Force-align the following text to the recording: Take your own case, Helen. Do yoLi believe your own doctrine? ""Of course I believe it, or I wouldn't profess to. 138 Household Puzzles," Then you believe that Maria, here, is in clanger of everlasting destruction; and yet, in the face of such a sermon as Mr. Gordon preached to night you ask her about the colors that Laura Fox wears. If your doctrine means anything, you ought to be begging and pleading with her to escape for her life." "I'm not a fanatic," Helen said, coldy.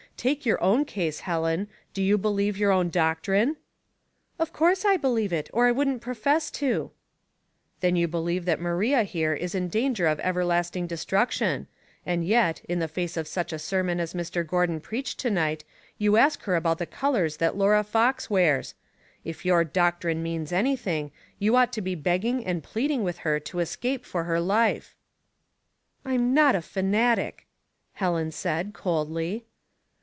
Take 0.17 0.45
your 0.45 0.61
own 0.61 0.85
case, 0.85 1.21
Helen. 1.21 1.67
Do 1.95 2.01
yoLi 2.03 2.21
believe 2.21 2.55
your 2.55 2.71
own 2.71 2.91
doctrine? 2.91 3.55
""Of 4.39 4.53
course 4.53 4.85
I 4.85 4.95
believe 4.95 5.33
it, 5.33 5.49
or 5.51 5.65
I 5.65 5.71
wouldn't 5.71 5.99
profess 6.03 6.51
to. 6.51 6.91
138 7.79 7.81
Household 7.81 7.81
Puzzles," 7.81 7.81
Then 7.81 7.95
you 7.95 8.07
believe 8.07 8.45
that 8.45 8.61
Maria, 8.61 9.03
here, 9.03 9.33
is 9.33 9.55
in 9.55 9.71
clanger 9.71 10.05
of 10.05 10.19
everlasting 10.19 10.85
destruction; 10.85 11.65
and 12.05 12.23
yet, 12.23 12.61
in 12.69 12.77
the 12.77 12.87
face 12.87 13.17
of 13.17 13.27
such 13.27 13.51
a 13.51 13.57
sermon 13.57 13.99
as 13.99 14.13
Mr. 14.13 14.45
Gordon 14.45 14.79
preached 14.79 15.17
to 15.21 15.31
night 15.31 15.63
you 15.97 16.17
ask 16.17 16.43
her 16.43 16.55
about 16.55 16.77
the 16.77 16.85
colors 16.85 17.37
that 17.37 17.57
Laura 17.57 17.83
Fox 17.83 18.29
wears. 18.29 18.75
If 19.25 19.43
your 19.43 19.63
doctrine 19.63 20.21
means 20.21 20.51
anything, 20.51 21.11
you 21.39 21.55
ought 21.55 21.73
to 21.73 21.81
be 21.81 21.95
begging 21.95 22.45
and 22.45 22.61
pleading 22.61 23.01
with 23.01 23.19
her 23.25 23.39
to 23.39 23.57
escape 23.59 24.05
for 24.05 24.25
her 24.25 24.39
life." 24.39 24.95
"I'm 26.05 26.31
not 26.35 26.53
a 26.53 26.61
fanatic," 26.61 27.47
Helen 27.93 28.29
said, 28.31 28.73
coldy. 28.73 29.45